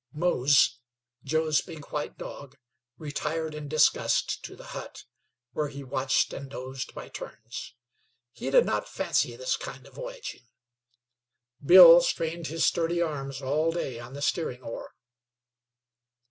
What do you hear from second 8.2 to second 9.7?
He did not fancy this